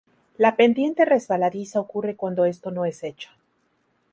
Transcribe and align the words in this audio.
La 0.39 0.55
pendiente 0.55 1.05
resbaladiza 1.05 1.79
ocurre 1.79 2.15
cuando 2.15 2.45
esto 2.45 2.71
no 2.71 2.85
es 2.85 3.03
hecho. 3.03 3.29